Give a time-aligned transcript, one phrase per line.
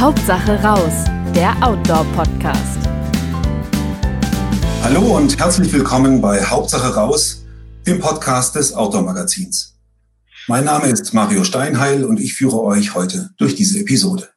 [0.00, 2.78] Hauptsache raus, der Outdoor-Podcast.
[4.82, 7.44] Hallo und herzlich willkommen bei Hauptsache raus,
[7.86, 9.76] dem Podcast des Outdoor-Magazins.
[10.48, 14.30] Mein Name ist Mario Steinheil und ich führe euch heute durch diese Episode.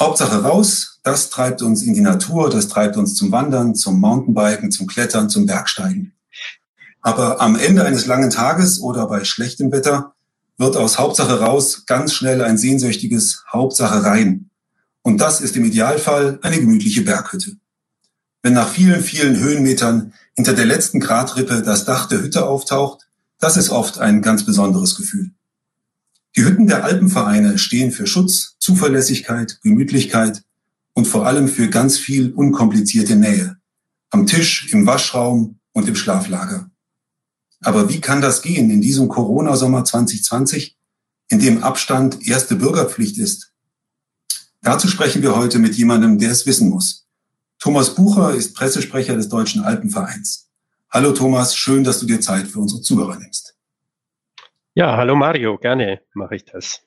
[0.00, 4.70] Hauptsache raus, das treibt uns in die Natur, das treibt uns zum Wandern, zum Mountainbiken,
[4.70, 6.14] zum Klettern, zum Bergsteigen.
[7.02, 10.14] Aber am Ende eines langen Tages oder bei schlechtem Wetter
[10.56, 14.48] wird aus Hauptsache raus ganz schnell ein sehnsüchtiges Hauptsache rein.
[15.04, 17.56] Und das ist im Idealfall eine gemütliche Berghütte.
[18.42, 23.06] Wenn nach vielen, vielen Höhenmetern hinter der letzten Gratrippe das Dach der Hütte auftaucht,
[23.38, 25.30] das ist oft ein ganz besonderes Gefühl.
[26.36, 30.42] Die Hütten der Alpenvereine stehen für Schutz, Zuverlässigkeit, Gemütlichkeit
[30.94, 33.58] und vor allem für ganz viel unkomplizierte Nähe.
[34.08, 36.70] Am Tisch, im Waschraum und im Schlaflager.
[37.60, 40.76] Aber wie kann das gehen in diesem Corona-Sommer 2020,
[41.28, 43.53] in dem Abstand erste Bürgerpflicht ist?
[44.64, 47.06] Dazu sprechen wir heute mit jemandem, der es wissen muss.
[47.58, 50.50] Thomas Bucher ist Pressesprecher des Deutschen Alpenvereins.
[50.90, 53.58] Hallo Thomas, schön, dass du dir Zeit für unsere Zuhörer nimmst.
[54.72, 56.80] Ja, hallo Mario, gerne mache ich das.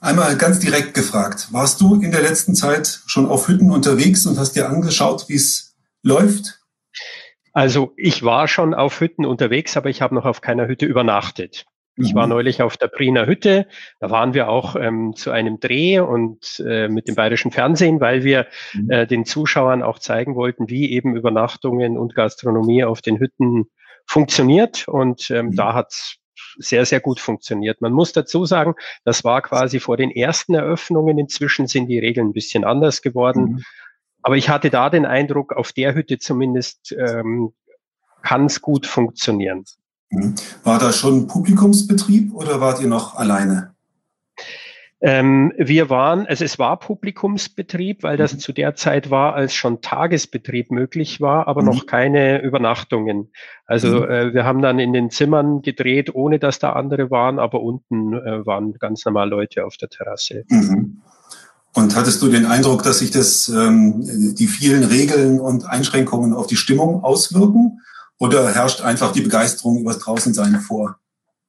[0.00, 4.38] Einmal ganz direkt gefragt, warst du in der letzten Zeit schon auf Hütten unterwegs und
[4.38, 6.60] hast dir angeschaut, wie es läuft?
[7.54, 11.64] Also ich war schon auf Hütten unterwegs, aber ich habe noch auf keiner Hütte übernachtet.
[11.98, 12.32] Ich war mhm.
[12.32, 13.66] neulich auf der Priener Hütte.
[14.00, 18.22] Da waren wir auch ähm, zu einem Dreh und äh, mit dem bayerischen Fernsehen, weil
[18.22, 18.90] wir mhm.
[18.90, 23.70] äh, den Zuschauern auch zeigen wollten, wie eben Übernachtungen und Gastronomie auf den Hütten
[24.06, 24.86] funktioniert.
[24.88, 25.56] Und ähm, mhm.
[25.56, 26.18] da hat's
[26.58, 27.80] sehr, sehr gut funktioniert.
[27.80, 31.18] Man muss dazu sagen, das war quasi vor den ersten Eröffnungen.
[31.18, 33.42] Inzwischen sind die Regeln ein bisschen anders geworden.
[33.42, 33.62] Mhm.
[34.22, 37.52] Aber ich hatte da den Eindruck, auf der Hütte zumindest ähm,
[38.22, 39.64] kann es gut funktionieren.
[40.10, 40.34] Mhm.
[40.64, 43.74] War da schon Publikumsbetrieb oder wart ihr noch alleine?
[45.02, 48.38] Ähm, wir waren, also es war Publikumsbetrieb, weil das mhm.
[48.38, 51.68] zu der Zeit war, als schon Tagesbetrieb möglich war, aber mhm.
[51.68, 53.30] noch keine Übernachtungen.
[53.66, 54.10] Also mhm.
[54.10, 58.14] äh, wir haben dann in den Zimmern gedreht, ohne dass da andere waren, aber unten
[58.14, 60.44] äh, waren ganz normal Leute auf der Terrasse.
[60.48, 61.02] Mhm.
[61.74, 64.00] Und hattest du den Eindruck, dass sich das, ähm,
[64.34, 67.82] die vielen Regeln und Einschränkungen auf die Stimmung auswirken?
[68.18, 70.98] Oder herrscht einfach die Begeisterung übers Draußensein vor?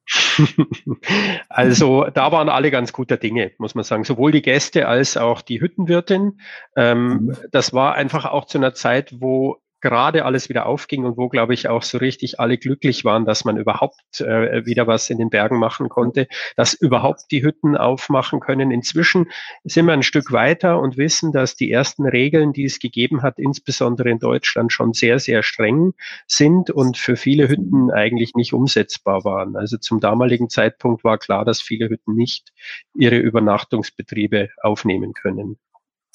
[1.50, 4.04] also da waren alle ganz guter Dinge, muss man sagen.
[4.04, 6.40] Sowohl die Gäste als auch die Hüttenwirtin.
[6.76, 7.38] Ähm, mhm.
[7.52, 11.54] Das war einfach auch zu einer Zeit, wo gerade alles wieder aufging und wo, glaube
[11.54, 15.30] ich, auch so richtig alle glücklich waren, dass man überhaupt äh, wieder was in den
[15.30, 16.28] Bergen machen konnte,
[16.58, 18.70] dass überhaupt die Hütten aufmachen können.
[18.70, 19.30] Inzwischen
[19.64, 23.40] sind wir ein Stück weiter und wissen, dass die ersten Regeln, die es gegeben hat,
[23.40, 25.94] insbesondere in Deutschland, schon sehr, sehr streng
[26.28, 29.56] sind und für viele Hütten eigentlich nicht umsetzbar waren.
[29.56, 32.52] Also zum damaligen Zeitpunkt war klar, dass viele Hütten nicht
[32.94, 35.58] ihre Übernachtungsbetriebe aufnehmen können.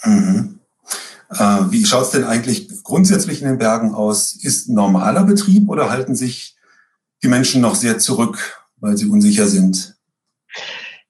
[0.04, 0.61] Mhm.
[1.34, 4.34] Äh, wie schaut es denn eigentlich grundsätzlich in den Bergen aus?
[4.34, 6.56] Ist normaler Betrieb oder halten sich
[7.22, 9.96] die Menschen noch sehr zurück, weil sie unsicher sind?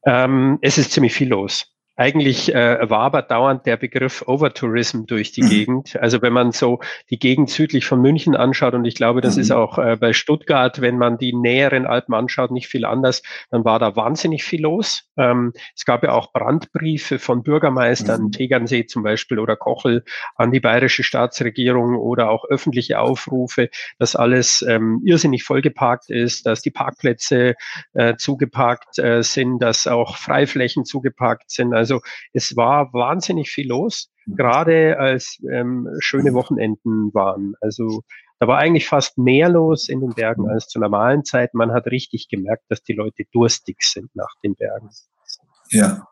[0.07, 1.72] Ähm, es ist ziemlich viel los.
[1.95, 5.49] Eigentlich äh, war aber dauernd der Begriff Overtourism durch die mhm.
[5.51, 5.97] Gegend.
[6.01, 6.81] Also wenn man so
[7.11, 9.43] die Gegend südlich von München anschaut, und ich glaube, das mhm.
[9.43, 13.67] ist auch äh, bei Stuttgart, wenn man die näheren Alpen anschaut, nicht viel anders, dann
[13.67, 15.05] war da wahnsinnig viel los.
[15.19, 18.33] Ähm, es gab ja auch Brandbriefe von Bürgermeistern, mhm.
[18.33, 20.03] Tegernsee zum Beispiel oder Kochel
[20.35, 26.63] an die bayerische Staatsregierung oder auch öffentliche Aufrufe, dass alles ähm, irrsinnig vollgeparkt ist, dass
[26.63, 27.55] die Parkplätze
[27.93, 31.75] äh, zugeparkt äh, sind, dass auch Freiflächen zugeparkt sind.
[31.75, 31.82] Also
[32.33, 37.55] es war wahnsinnig viel los, gerade als ähm, schöne Wochenenden waren.
[37.61, 38.03] Also
[38.39, 41.55] da war eigentlich fast mehr los in den Bergen als zur normalen Zeit.
[41.55, 44.91] Man hat richtig gemerkt, dass die Leute durstig sind nach den Bergen.
[45.71, 46.09] Ja.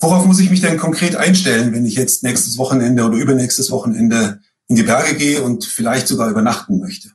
[0.00, 4.40] Worauf muss ich mich denn konkret einstellen, wenn ich jetzt nächstes Wochenende oder übernächstes Wochenende
[4.68, 7.10] in die Berge gehe und vielleicht sogar übernachten möchte?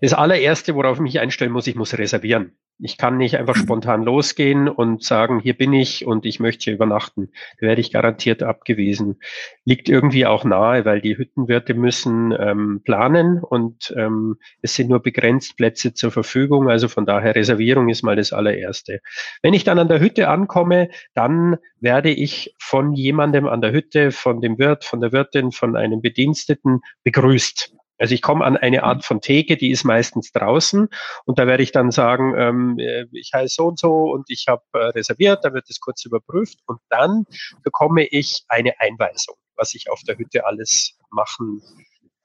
[0.00, 2.56] Das allererste, worauf ich mich einstellen muss, ich muss reservieren.
[2.82, 6.74] Ich kann nicht einfach spontan losgehen und sagen, hier bin ich und ich möchte hier
[6.74, 7.30] übernachten.
[7.60, 9.20] Da werde ich garantiert abgewiesen.
[9.64, 15.00] Liegt irgendwie auch nahe, weil die Hüttenwirte müssen ähm, planen und ähm, es sind nur
[15.00, 16.70] begrenzt Plätze zur Verfügung.
[16.70, 19.00] Also von daher Reservierung ist mal das allererste.
[19.42, 24.10] Wenn ich dann an der Hütte ankomme, dann werde ich von jemandem an der Hütte,
[24.10, 27.74] von dem Wirt, von der Wirtin, von einem Bediensteten begrüßt.
[28.00, 30.88] Also ich komme an eine Art von Theke, die ist meistens draußen.
[31.26, 34.46] Und da werde ich dann sagen, ähm, äh, ich heiße so und so und ich
[34.48, 36.58] habe äh, reserviert, da wird es kurz überprüft.
[36.66, 37.24] Und dann
[37.62, 41.60] bekomme ich eine Einweisung, was ich auf der Hütte alles machen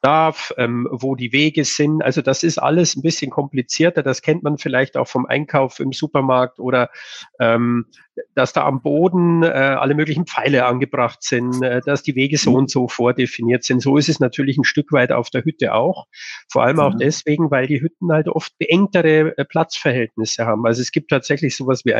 [0.05, 2.03] darf, ähm, wo die Wege sind.
[2.03, 4.03] Also das ist alles ein bisschen komplizierter.
[4.03, 6.91] Das kennt man vielleicht auch vom Einkauf im Supermarkt oder
[7.39, 7.87] ähm,
[8.35, 12.53] dass da am Boden äh, alle möglichen Pfeile angebracht sind, äh, dass die Wege so
[12.53, 13.81] und so vordefiniert sind.
[13.81, 16.05] So ist es natürlich ein Stück weit auf der Hütte auch.
[16.51, 20.67] Vor allem auch deswegen, weil die Hütten halt oft beengtere äh, Platzverhältnisse haben.
[20.67, 21.95] Also es gibt tatsächlich sowas wie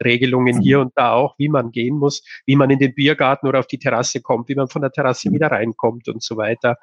[0.00, 3.58] Einbahnstraßenregelungen hier und da auch, wie man gehen muss, wie man in den Biergarten oder
[3.60, 6.76] auf die Terrasse kommt, wie man von der Terrasse wieder reinkommt und so weiter.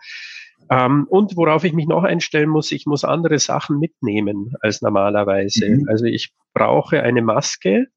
[0.70, 5.70] Ähm, und worauf ich mich noch einstellen muss, ich muss andere Sachen mitnehmen als normalerweise.
[5.70, 5.86] Mhm.
[5.90, 7.88] Also ich brauche eine Maske,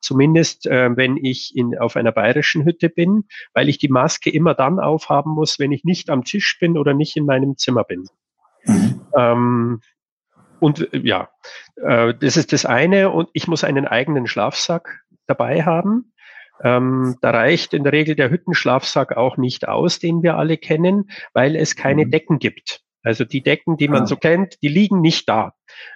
[0.00, 4.54] zumindest äh, wenn ich in, auf einer bayerischen Hütte bin, weil ich die Maske immer
[4.54, 8.04] dann aufhaben muss, wenn ich nicht am Tisch bin oder nicht in meinem Zimmer bin.
[8.64, 9.00] Mhm.
[9.16, 9.80] Ähm,
[10.60, 11.28] und äh, ja,
[11.76, 13.10] äh, das ist das eine.
[13.10, 16.12] Und ich muss einen eigenen Schlafsack dabei haben.
[16.62, 21.10] Ähm, da reicht in der Regel der Hüttenschlafsack auch nicht aus, den wir alle kennen,
[21.32, 22.10] weil es keine mhm.
[22.10, 22.80] Decken gibt.
[23.04, 24.06] Also die Decken, die man ah.
[24.06, 25.54] so kennt, die liegen nicht da.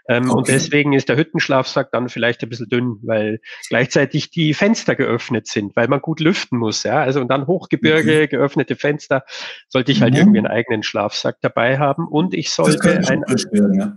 [0.08, 0.38] Ähm, okay.
[0.38, 5.48] Und deswegen ist der Hüttenschlafsack dann vielleicht ein bisschen dünn, weil gleichzeitig die Fenster geöffnet
[5.48, 6.84] sind, weil man gut lüften muss.
[6.84, 7.02] Ja?
[7.02, 8.28] Also und dann Hochgebirge, mhm.
[8.28, 9.24] geöffnete Fenster,
[9.68, 10.20] sollte ich halt mhm.
[10.20, 12.06] irgendwie einen eigenen Schlafsack dabei haben.
[12.06, 13.96] Und ich sollte ein, werden, ja.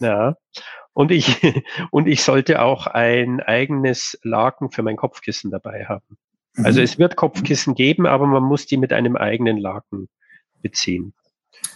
[0.00, 0.36] Ja.
[0.92, 1.40] Und ich,
[1.90, 6.18] und ich sollte auch ein eigenes Laken für mein Kopfkissen dabei haben.
[6.56, 6.84] Also mhm.
[6.84, 10.08] es wird Kopfkissen geben, aber man muss die mit einem eigenen Laken
[10.62, 11.14] beziehen.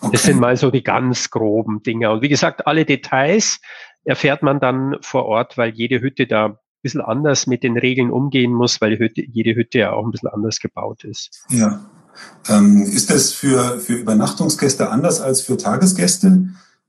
[0.00, 0.12] Okay.
[0.12, 2.10] Das sind mal so die ganz groben Dinge.
[2.10, 3.60] Und wie gesagt, alle Details
[4.04, 8.10] erfährt man dann vor Ort, weil jede Hütte da ein bisschen anders mit den Regeln
[8.10, 11.44] umgehen muss, weil Hütte, jede Hütte ja auch ein bisschen anders gebaut ist.
[11.48, 11.84] Ja.
[12.48, 16.48] Ähm, ist das für, für Übernachtungsgäste anders als für Tagesgäste?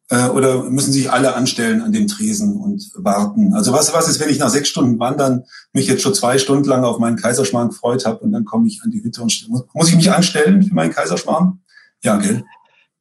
[0.10, 3.54] Äh, oder müssen sich alle anstellen an dem Tresen und warten?
[3.54, 6.68] Also was, was ist, wenn ich nach sechs Stunden Wandern mich jetzt schon zwei Stunden
[6.68, 9.66] lang auf meinen Kaiserschmarrn gefreut habe und dann komme ich an die Hütte und muss,
[9.74, 11.60] muss ich mich anstellen für meinen Kaiserschmarrn?
[12.04, 12.44] Ja, gell?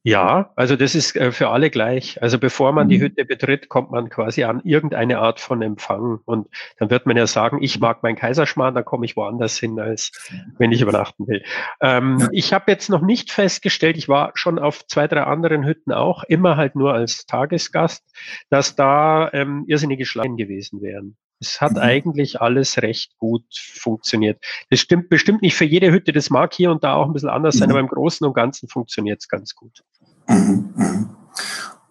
[0.07, 2.21] Ja, also das ist äh, für alle gleich.
[2.21, 3.01] Also bevor man die mhm.
[3.05, 6.19] Hütte betritt, kommt man quasi an irgendeine Art von Empfang.
[6.25, 6.47] Und
[6.77, 10.11] dann wird man ja sagen, ich mag meinen Kaiserschmarrn, dann komme ich woanders hin, als
[10.59, 11.43] wenn ich übernachten will.
[11.81, 12.29] Ähm.
[12.33, 16.23] Ich habe jetzt noch nicht festgestellt, ich war schon auf zwei, drei anderen Hütten auch,
[16.25, 18.03] immer halt nur als Tagesgast,
[18.51, 21.17] dass da ähm, irrsinnige Schlangen gewesen wären.
[21.39, 21.79] Es hat mhm.
[21.79, 24.43] eigentlich alles recht gut funktioniert.
[24.69, 27.29] Das stimmt bestimmt nicht für jede Hütte, das mag hier und da auch ein bisschen
[27.29, 27.59] anders mhm.
[27.59, 29.83] sein, aber im Großen und Ganzen funktioniert es ganz gut.
[30.27, 30.73] Mhm.
[30.75, 31.09] mhm.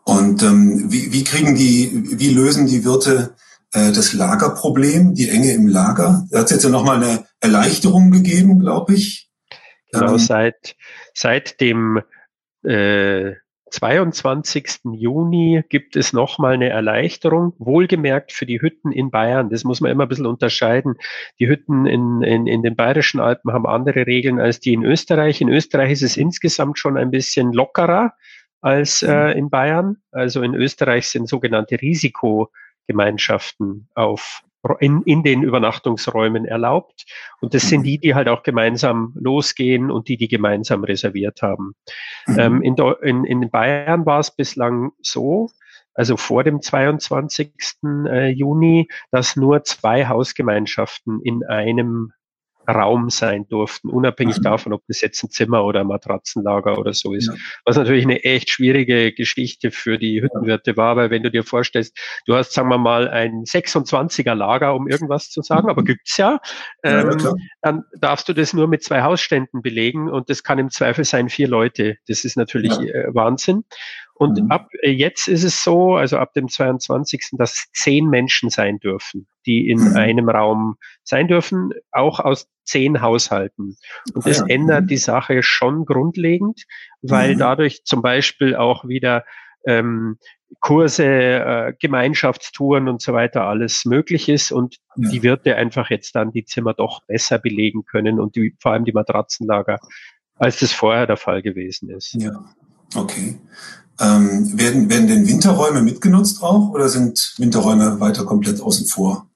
[0.05, 3.35] Und ähm, wie, wie kriegen die, wie lösen die Wirte
[3.73, 6.27] äh, das Lagerproblem, die Enge im Lager?
[6.31, 9.31] Da hat es jetzt ja nochmal eine Erleichterung gegeben, glaube ich.
[9.93, 10.77] Genau, ähm, seit,
[11.15, 12.01] seit dem
[12.65, 13.33] äh,
[13.70, 14.81] 22.
[14.93, 19.50] Juni gibt es nochmal eine Erleichterung, wohlgemerkt für die Hütten in Bayern.
[19.50, 20.94] Das muss man immer ein bisschen unterscheiden.
[21.38, 25.40] Die Hütten in, in, in den bayerischen Alpen haben andere Regeln als die in Österreich.
[25.40, 28.14] In Österreich ist es insgesamt schon ein bisschen lockerer
[28.61, 29.96] als äh, in Bayern.
[30.11, 34.43] Also in Österreich sind sogenannte Risikogemeinschaften auf
[34.81, 37.05] in, in den Übernachtungsräumen erlaubt.
[37.40, 37.84] Und das sind mhm.
[37.84, 41.75] die, die halt auch gemeinsam losgehen und die, die gemeinsam reserviert haben.
[42.26, 42.38] Mhm.
[42.38, 45.49] Ähm, in, in, in Bayern war es bislang so,
[45.94, 47.52] also vor dem 22.
[47.84, 52.12] Äh, Juni, dass nur zwei Hausgemeinschaften in einem
[52.69, 54.43] Raum sein durften, unabhängig mhm.
[54.43, 57.28] davon, ob das jetzt ein Zimmer oder ein Matratzenlager oder so ist.
[57.28, 57.34] Ja.
[57.64, 61.96] Was natürlich eine echt schwierige Geschichte für die Hüttenwirte war, weil wenn du dir vorstellst,
[62.26, 66.40] du hast, sagen wir mal, ein 26er Lager, um irgendwas zu sagen, aber gibt's ja,
[66.83, 70.71] ähm, ja dann darfst du das nur mit zwei Hausständen belegen und das kann im
[70.71, 71.97] Zweifel sein vier Leute.
[72.09, 72.85] Das ist natürlich ja.
[72.85, 73.64] äh, Wahnsinn.
[74.14, 74.50] Und mhm.
[74.50, 79.26] ab äh, jetzt ist es so, also ab dem 22., dass zehn Menschen sein dürfen,
[79.47, 79.97] die in mhm.
[79.97, 83.77] einem Raum sein dürfen, auch aus zehn Haushalten.
[84.15, 84.47] Und das ja.
[84.47, 84.89] ändert mhm.
[84.89, 86.65] die Sache schon grundlegend,
[87.03, 87.39] weil mhm.
[87.39, 89.25] dadurch zum Beispiel auch wieder
[89.67, 90.19] ähm,
[90.61, 95.11] Kurse, äh, Gemeinschaftstouren und so weiter alles möglich ist und ja.
[95.11, 98.85] die Wirte einfach jetzt dann die Zimmer doch besser belegen können und die, vor allem
[98.85, 99.79] die Matratzenlager,
[100.37, 102.15] als das vorher der Fall gewesen ist.
[102.15, 102.45] Ja,
[102.95, 103.39] okay.
[104.01, 109.29] Ähm, werden, werden denn Winterräume mitgenutzt auch oder sind Winterräume weiter komplett außen vor?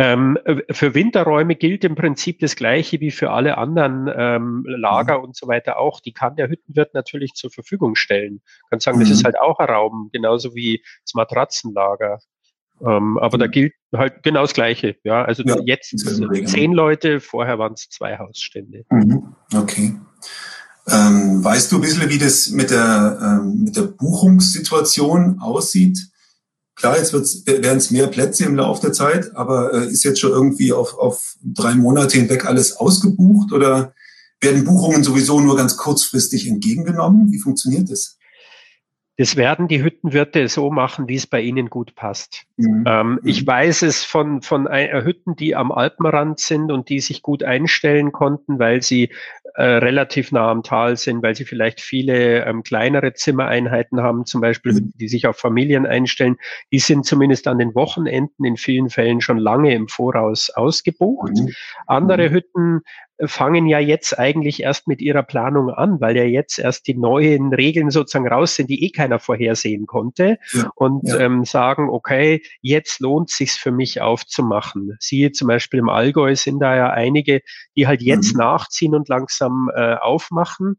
[0.00, 0.38] Ähm,
[0.70, 5.24] für Winterräume gilt im Prinzip das Gleiche wie für alle anderen ähm, Lager mhm.
[5.24, 6.00] und so weiter auch.
[6.00, 8.40] Die kann der Hüttenwirt natürlich zur Verfügung stellen.
[8.70, 9.02] Kann sagen, mhm.
[9.02, 9.24] das ist mhm.
[9.24, 12.20] halt auch ein Raum, genauso wie das Matratzenlager.
[12.80, 13.40] Ähm, aber mhm.
[13.40, 14.96] da gilt halt genau das Gleiche.
[15.02, 15.98] Ja, also ja, jetzt
[16.46, 18.84] zehn Leute, vorher waren es zwei Hausstände.
[18.90, 19.34] Mhm.
[19.52, 19.96] Okay.
[20.86, 25.98] Ähm, weißt du ein bisschen, wie das mit der, ähm, mit der Buchungssituation aussieht?
[26.78, 30.30] Klar, jetzt werden es mehr Plätze im Laufe der Zeit, aber äh, ist jetzt schon
[30.30, 33.94] irgendwie auf, auf drei Monate hinweg alles ausgebucht oder
[34.40, 37.32] werden Buchungen sowieso nur ganz kurzfristig entgegengenommen?
[37.32, 38.16] Wie funktioniert das?
[39.16, 42.44] Das werden die Hüttenwirte so machen, wie es bei ihnen gut passt.
[42.56, 42.84] Mhm.
[42.86, 43.46] Ähm, ich mhm.
[43.48, 48.60] weiß es von, von Hütten, die am Alpenrand sind und die sich gut einstellen konnten,
[48.60, 49.10] weil sie
[49.58, 54.40] äh, relativ nah am Tal sind, weil sie vielleicht viele ähm, kleinere Zimmereinheiten haben, zum
[54.40, 56.36] Beispiel Hütten, die sich auf Familien einstellen.
[56.70, 61.32] Die sind zumindest an den Wochenenden in vielen Fällen schon lange im Voraus ausgebucht.
[61.34, 61.52] Mhm.
[61.88, 62.34] Andere mhm.
[62.34, 62.80] Hütten
[63.26, 67.52] fangen ja jetzt eigentlich erst mit ihrer Planung an, weil ja jetzt erst die neuen
[67.52, 71.18] Regeln sozusagen raus sind, die eh keiner vorhersehen konnte ja, und ja.
[71.18, 74.96] Ähm, sagen, okay, jetzt lohnt sich's für mich aufzumachen.
[75.00, 77.40] Siehe zum Beispiel im Allgäu sind da ja einige,
[77.76, 78.38] die halt jetzt mhm.
[78.38, 80.78] nachziehen und langsam äh, aufmachen.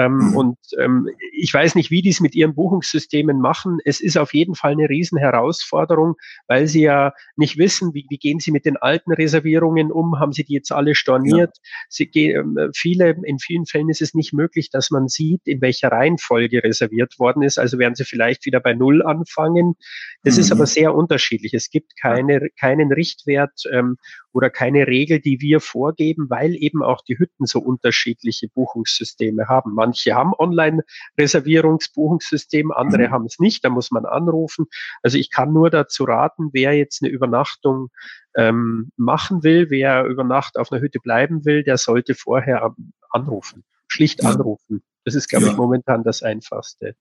[0.00, 0.36] Ähm, mhm.
[0.36, 3.78] Und ähm, ich weiß nicht, wie die es mit ihren Buchungssystemen machen.
[3.84, 6.14] Es ist auf jeden Fall eine Riesenherausforderung,
[6.46, 10.32] weil sie ja nicht wissen, wie, wie gehen sie mit den alten Reservierungen um, haben
[10.32, 11.50] sie die jetzt alle storniert.
[11.54, 11.70] Ja.
[11.90, 15.60] Sie gehen, äh, viele, in vielen Fällen ist es nicht möglich, dass man sieht, in
[15.60, 17.58] welcher Reihenfolge reserviert worden ist.
[17.58, 19.74] Also werden sie vielleicht wieder bei Null anfangen.
[20.22, 20.40] Das mhm.
[20.40, 21.52] ist aber sehr unterschiedlich.
[21.52, 23.96] Es gibt keine, keinen Richtwert ähm,
[24.32, 29.74] oder keine Regel, die wir vorgeben, weil eben auch die Hütten so unterschiedliche Buchungssysteme haben.
[29.90, 33.12] Manche haben Online-Reservierungsbuchungssystem, andere mhm.
[33.12, 34.66] haben es nicht, da muss man anrufen.
[35.02, 37.88] Also ich kann nur dazu raten, wer jetzt eine Übernachtung
[38.36, 42.72] ähm, machen will, wer über Nacht auf einer Hütte bleiben will, der sollte vorher
[43.10, 44.30] anrufen, schlicht ja.
[44.30, 44.84] anrufen.
[45.04, 45.52] Das ist, glaube ja.
[45.52, 46.94] ich, momentan das Einfachste.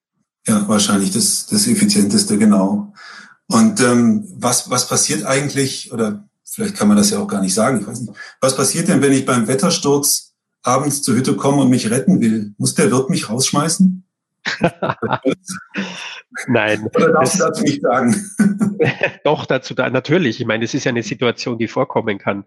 [0.47, 2.91] Ja, wahrscheinlich das, das Effizienteste, genau.
[3.47, 7.53] Und ähm, was, was passiert eigentlich, oder vielleicht kann man das ja auch gar nicht
[7.53, 10.28] sagen, ich weiß nicht, was passiert denn, wenn ich beim Wettersturz
[10.63, 12.53] abends zur Hütte komme und mich retten will?
[12.57, 14.03] Muss der Wirt mich rausschmeißen?
[16.47, 16.89] Nein.
[16.95, 18.15] Oder darfst du dazu nicht sagen?
[19.23, 20.39] Doch, dazu da, natürlich.
[20.39, 22.45] Ich meine, es ist ja eine Situation, die vorkommen kann.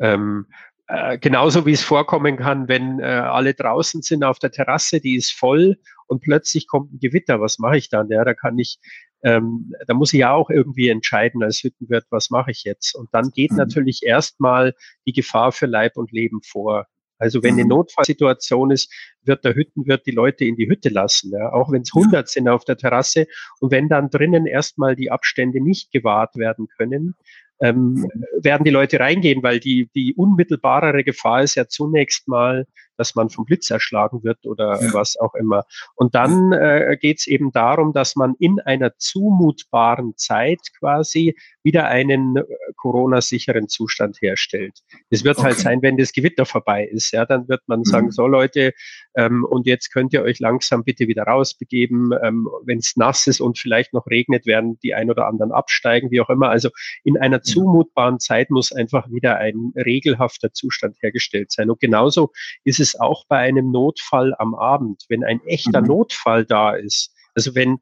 [0.00, 0.46] Ähm,
[0.86, 5.16] äh, genauso wie es vorkommen kann, wenn äh, alle draußen sind auf der Terrasse, die
[5.16, 7.40] ist voll und plötzlich kommt ein Gewitter.
[7.40, 8.08] Was mache ich dann?
[8.08, 8.78] Ja, da kann ich
[9.24, 12.94] ähm, da muss ich ja auch irgendwie entscheiden als Hüttenwirt, was mache ich jetzt?
[12.94, 13.56] Und dann geht mhm.
[13.56, 14.74] natürlich erstmal
[15.06, 16.86] die Gefahr für Leib und Leben vor.
[17.24, 17.70] Also wenn eine mhm.
[17.70, 21.90] Notfallsituation ist, wird der Hüttenwirt die Leute in die Hütte lassen, ja, auch wenn es
[21.94, 23.26] 100 sind auf der Terrasse.
[23.60, 27.14] Und wenn dann drinnen erstmal die Abstände nicht gewahrt werden können,
[27.62, 28.06] ähm,
[28.42, 32.66] werden die Leute reingehen, weil die, die unmittelbarere Gefahr ist ja zunächst mal,
[32.96, 34.92] dass man vom Blitz erschlagen wird oder ja.
[34.92, 35.64] was auch immer.
[35.94, 41.86] Und dann äh, geht es eben darum, dass man in einer zumutbaren Zeit quasi wieder
[41.86, 42.44] einen äh,
[42.76, 44.80] Corona-sicheren Zustand herstellt.
[45.10, 45.54] Es wird halt okay.
[45.54, 48.12] halt sein, wenn das Gewitter vorbei ist, ja, dann wird man sagen, mhm.
[48.12, 48.72] so Leute,
[49.16, 52.12] ähm, und jetzt könnt ihr euch langsam bitte wieder rausbegeben.
[52.22, 56.10] Ähm, wenn es nass ist und vielleicht noch regnet, werden die ein oder anderen absteigen,
[56.10, 56.50] wie auch immer.
[56.50, 56.70] Also
[57.04, 61.70] in einer zumutbaren Zeit muss einfach wieder ein regelhafter Zustand hergestellt sein.
[61.70, 62.32] Und genauso
[62.64, 65.88] ist es auch bei einem Notfall am Abend, wenn ein echter mhm.
[65.88, 67.14] Notfall da ist.
[67.34, 67.78] Also wenn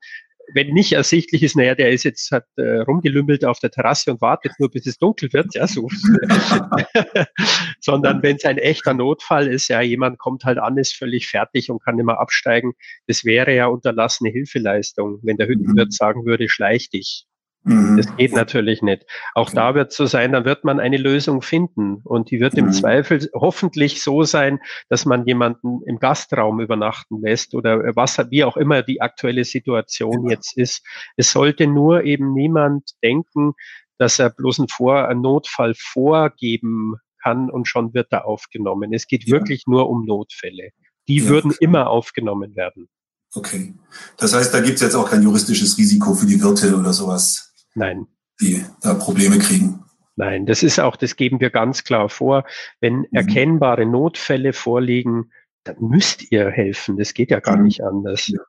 [0.54, 4.21] wenn nicht ersichtlich ist, naja, der ist jetzt hat äh, rumgelümmelt auf der Terrasse und
[4.21, 5.88] wartet nur, bis es dunkel wird, ja, so.
[7.80, 11.71] Sondern wenn es ein echter Notfall ist, ja, jemand kommt halt an, ist völlig fertig
[11.71, 12.73] und kann nicht mehr absteigen,
[13.06, 15.92] das wäre ja unterlassene Hilfeleistung, wenn der Hüttenwirt mhm.
[15.92, 17.26] sagen würde, schleich dich.
[17.64, 17.97] Mhm.
[17.97, 19.07] Das geht natürlich nicht.
[19.35, 19.57] Auch okay.
[19.57, 22.00] da wird so sein, dann wird man eine Lösung finden.
[22.04, 22.73] Und die wird im mhm.
[22.73, 28.57] Zweifel hoffentlich so sein, dass man jemanden im Gastraum übernachten lässt oder was, wie auch
[28.57, 30.33] immer die aktuelle Situation ja.
[30.33, 30.85] jetzt ist.
[31.16, 33.52] Es sollte nur eben niemand denken,
[33.99, 38.92] dass er bloß einen, Vor einen Notfall vorgeben kann und schon wird er aufgenommen.
[38.92, 39.33] Es geht ja.
[39.33, 40.71] wirklich nur um Notfälle.
[41.07, 41.28] Die ja.
[41.28, 42.88] würden immer aufgenommen werden.
[43.35, 43.75] Okay.
[44.19, 47.51] Das heißt, da gibt es jetzt auch kein juristisches Risiko für die Wirte oder sowas.
[47.75, 48.07] Nein.
[48.41, 49.85] Die da Probleme kriegen.
[50.17, 52.45] Nein, das ist auch, das geben wir ganz klar vor.
[52.81, 53.07] Wenn mhm.
[53.12, 55.33] erkennbare Notfälle vorliegen,
[55.64, 56.97] dann müsst ihr helfen.
[56.97, 58.29] Das geht ja gar nicht anders.
[58.29, 58.41] Ja,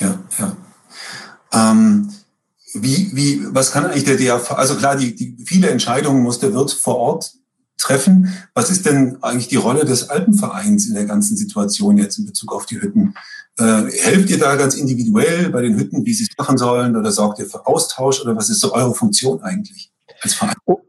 [0.00, 0.18] ja.
[0.38, 0.56] ja.
[1.52, 2.10] Ähm,
[2.74, 6.54] wie, wie, was kann eigentlich der DAV, also klar, die, die, viele Entscheidungen muss der
[6.54, 7.32] Wirt vor Ort
[7.80, 8.32] treffen.
[8.54, 12.52] Was ist denn eigentlich die Rolle des Alpenvereins in der ganzen Situation jetzt in Bezug
[12.52, 13.14] auf die Hütten?
[13.58, 17.10] Äh, helft ihr da ganz individuell bei den Hütten, wie sie es machen sollen, oder
[17.10, 19.90] sorgt ihr für Austausch oder was ist so eure Funktion eigentlich
[20.22, 20.54] als Verein?
[20.66, 20.80] Oh,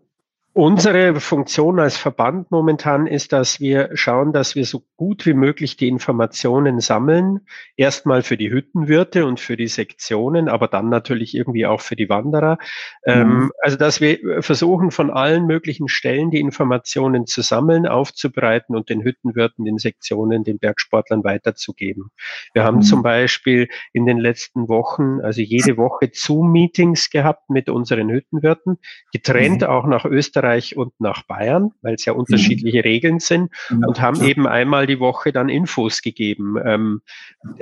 [0.54, 5.78] Unsere Funktion als Verband momentan ist, dass wir schauen, dass wir so gut wie möglich
[5.78, 7.48] die Informationen sammeln.
[7.78, 12.10] Erstmal für die Hüttenwirte und für die Sektionen, aber dann natürlich irgendwie auch für die
[12.10, 12.58] Wanderer.
[13.06, 13.52] Ähm, mhm.
[13.62, 19.04] Also, dass wir versuchen, von allen möglichen Stellen die Informationen zu sammeln, aufzubereiten und den
[19.04, 22.12] Hüttenwirten, den Sektionen, den Bergsportlern weiterzugeben.
[22.54, 22.68] Wir mhm.
[22.68, 28.80] haben zum Beispiel in den letzten Wochen, also jede Woche Zoom-Meetings gehabt mit unseren Hüttenwirten,
[29.14, 29.68] getrennt mhm.
[29.68, 32.84] auch nach Österreich Österreich und nach Bayern, weil es ja unterschiedliche mhm.
[32.84, 37.02] Regeln sind ja, und haben eben einmal die Woche dann Infos gegeben, ähm,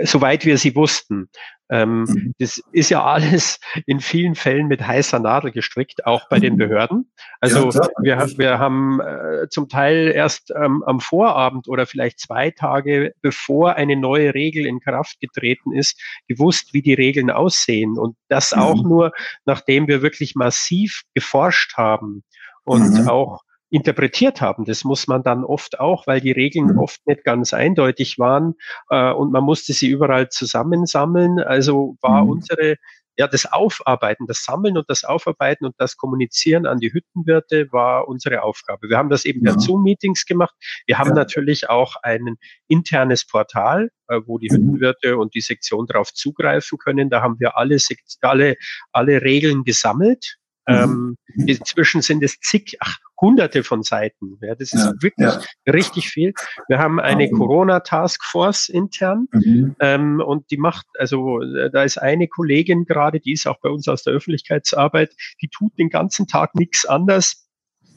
[0.04, 1.30] soweit wir sie wussten.
[1.72, 2.34] Ähm, mhm.
[2.40, 6.58] Das ist ja alles in vielen Fällen mit heißer Nadel gestrickt, auch bei den mhm.
[6.58, 7.12] Behörden.
[7.42, 12.50] Also ja, wir, wir haben äh, zum Teil erst ähm, am Vorabend oder vielleicht zwei
[12.50, 18.00] Tage bevor eine neue Regel in Kraft getreten ist, gewusst, wie die Regeln aussehen.
[18.00, 18.62] Und das mhm.
[18.62, 19.12] auch nur,
[19.46, 22.24] nachdem wir wirklich massiv geforscht haben
[22.70, 23.10] und mhm.
[23.10, 24.66] auch interpretiert haben.
[24.66, 26.80] Das muss man dann oft auch, weil die Regeln mhm.
[26.80, 28.56] oft nicht ganz eindeutig waren
[28.90, 31.40] äh, und man musste sie überall zusammensammeln.
[31.40, 32.30] Also war mhm.
[32.32, 32.78] unsere
[33.20, 38.08] ja, das Aufarbeiten, das Sammeln und das Aufarbeiten und das Kommunizieren an die Hüttenwirte war
[38.08, 38.88] unsere Aufgabe.
[38.88, 39.52] Wir haben das eben ja.
[39.52, 40.56] per Zoom-Meetings gemacht.
[40.86, 41.16] Wir haben ja.
[41.16, 42.38] natürlich auch ein
[42.70, 44.56] internes Portal, äh, wo die mhm.
[44.56, 47.10] Hüttenwirte und die Sektion darauf zugreifen können.
[47.10, 47.78] Da haben wir alle,
[48.22, 48.56] alle,
[48.94, 50.39] alle Regeln gesammelt.
[50.70, 51.18] Mhm.
[51.36, 54.38] Ähm, inzwischen sind es zig, ach, hunderte von Seiten.
[54.42, 55.72] Ja, das ist ja, wirklich ja.
[55.72, 56.34] richtig viel.
[56.68, 59.76] Wir haben eine Corona-Taskforce intern mhm.
[59.80, 63.70] ähm, und die macht, also äh, da ist eine Kollegin gerade, die ist auch bei
[63.70, 67.49] uns aus der Öffentlichkeitsarbeit, die tut den ganzen Tag nichts anderes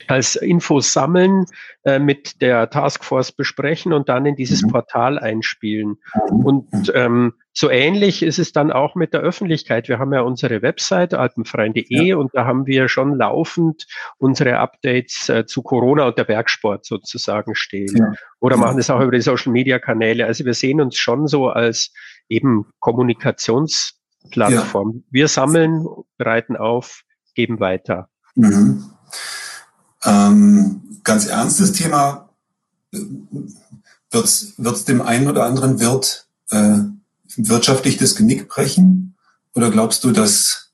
[0.08, 1.46] als Infos sammeln,
[1.84, 4.68] äh, mit der Taskforce besprechen und dann in dieses mhm.
[4.68, 5.98] Portal einspielen.
[6.30, 6.44] Mhm.
[6.44, 9.88] Und ähm, so ähnlich ist es dann auch mit der Öffentlichkeit.
[9.88, 12.16] Wir haben ja unsere Website alpenfreien.de ja.
[12.16, 13.86] und da haben wir schon laufend
[14.18, 17.96] unsere Updates äh, zu Corona und der Bergsport sozusagen stehen.
[17.96, 18.12] Ja.
[18.40, 20.24] Oder machen es auch über die Social Media Kanäle.
[20.24, 21.92] Also wir sehen uns schon so als
[22.28, 24.92] eben Kommunikationsplattform.
[24.94, 25.00] Ja.
[25.10, 27.02] Wir sammeln, bereiten auf,
[27.34, 28.08] geben weiter.
[28.34, 28.84] Mhm.
[30.04, 32.28] Ähm, ganz ernstes Thema.
[32.90, 36.78] Wird es dem einen oder anderen Wirt äh,
[37.36, 39.16] wirtschaftlich das Genick brechen?
[39.54, 40.72] Oder glaubst du, dass,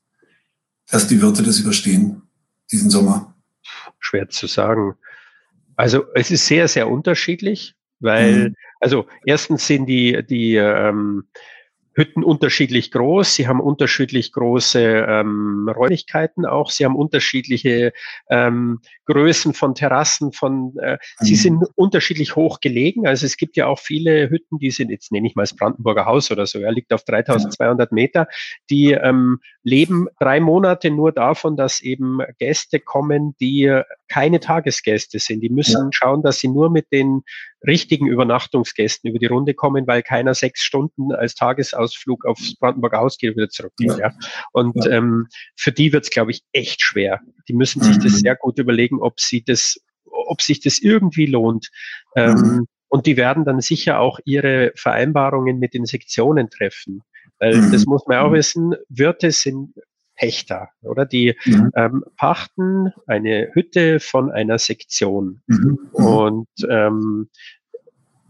[0.89, 2.23] dass die Wirte das überstehen,
[2.71, 3.35] diesen Sommer?
[3.99, 4.95] Schwer zu sagen.
[5.75, 8.55] Also es ist sehr, sehr unterschiedlich, weil, mhm.
[8.79, 11.25] also erstens sind die, die ähm,
[11.99, 17.91] Hütten unterschiedlich groß, sie haben unterschiedlich große ähm, Räumlichkeiten auch, sie haben unterschiedliche
[18.29, 21.25] ähm, Größen von Terrassen, von äh, mhm.
[21.25, 23.05] sie sind unterschiedlich hoch gelegen.
[23.05, 26.05] Also es gibt ja auch viele Hütten, die sind, jetzt nenne ich mal das Brandenburger
[26.05, 28.27] Haus oder so, er liegt auf 3200 Meter,
[28.69, 35.41] die ähm, leben drei Monate nur davon, dass eben Gäste kommen, die keine Tagesgäste sind.
[35.41, 35.89] Die müssen ja.
[35.91, 37.21] schauen, dass sie nur mit den
[37.65, 43.17] richtigen Übernachtungsgästen über die Runde kommen, weil keiner sechs Stunden als Tagesausflug aufs Brandenburger Haus
[43.17, 43.91] geht und wieder zurückgeht.
[43.91, 43.97] Ja.
[43.97, 44.13] ja.
[44.51, 44.91] Und ja.
[44.91, 47.19] Ähm, für die wird es, glaube ich, echt schwer.
[47.47, 48.03] Die müssen sich mhm.
[48.03, 51.69] das sehr gut überlegen, ob sie das, ob sich das irgendwie lohnt.
[52.15, 52.67] Ähm, mhm.
[52.87, 57.03] Und die werden dann sicher auch ihre Vereinbarungen mit den Sektionen treffen.
[57.39, 57.71] Weil mhm.
[57.71, 59.73] das muss man auch wissen, Wirte sind
[60.15, 61.05] Pächter, oder?
[61.05, 61.71] Die mhm.
[61.75, 65.41] ähm, pachten eine Hütte von einer Sektion.
[65.47, 65.79] Mhm.
[65.93, 66.05] mhm.
[66.05, 67.29] Und ähm,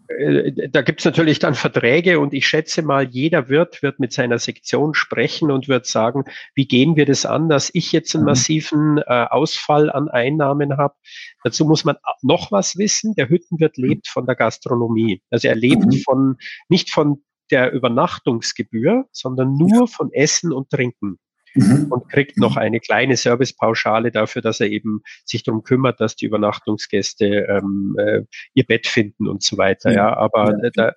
[0.10, 4.13] äh, da gibt es natürlich dann Verträge und ich schätze mal, jeder Wirt wird mit
[4.13, 8.24] seiner Sektion sprechen und wird sagen, wie gehen wir das an, dass ich jetzt einen
[8.24, 8.30] mhm.
[8.30, 10.95] massiven äh, Ausfall an Einnahmen habe.
[11.43, 13.15] Dazu muss man noch was wissen.
[13.15, 15.22] Der Hüttenwirt lebt von der Gastronomie.
[15.30, 16.00] Also er lebt mhm.
[16.02, 16.38] von,
[16.69, 21.17] nicht von der Übernachtungsgebühr, sondern nur von Essen und Trinken
[21.55, 21.88] mhm.
[21.89, 26.25] und kriegt noch eine kleine Servicepauschale dafür, dass er eben sich darum kümmert, dass die
[26.25, 28.21] Übernachtungsgäste ähm, äh,
[28.53, 29.91] ihr Bett finden und so weiter.
[29.93, 30.69] Ja, aber ja.
[30.73, 30.93] Da,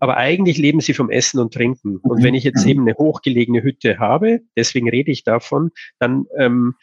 [0.00, 1.96] aber eigentlich leben sie vom Essen und Trinken.
[1.96, 2.70] Und wenn ich jetzt mhm.
[2.70, 6.74] eben eine hochgelegene Hütte habe, deswegen rede ich davon, dann ähm,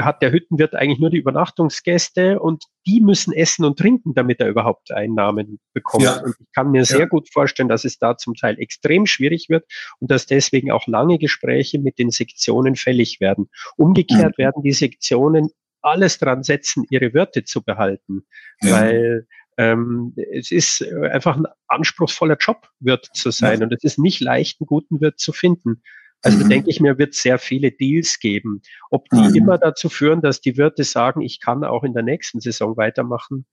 [0.00, 4.48] hat der Hüttenwirt eigentlich nur die Übernachtungsgäste und die müssen essen und trinken, damit er
[4.48, 6.04] überhaupt Einnahmen bekommt.
[6.04, 6.22] Ja.
[6.22, 9.64] Und ich kann mir sehr gut vorstellen, dass es da zum Teil extrem schwierig wird
[10.00, 13.48] und dass deswegen auch lange Gespräche mit den Sektionen fällig werden.
[13.76, 14.42] Umgekehrt mhm.
[14.42, 15.50] werden die Sektionen
[15.82, 18.24] alles dran setzen, ihre Wirte zu behalten,
[18.62, 18.72] ja.
[18.72, 19.26] weil
[19.58, 24.60] ähm, es ist einfach ein anspruchsvoller Job, Wirt zu sein und es ist nicht leicht,
[24.60, 25.82] einen guten Wirt zu finden.
[26.22, 26.48] Also mhm.
[26.48, 28.62] denke ich mir, wird sehr viele Deals geben.
[28.90, 29.34] Ob die mhm.
[29.34, 33.44] immer dazu führen, dass die Wirte sagen, ich kann auch in der nächsten Saison weitermachen,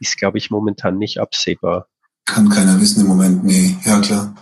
[0.00, 1.88] ist, glaube ich, momentan nicht absehbar.
[2.26, 4.34] Kann keiner wissen im Moment, nee, ja klar.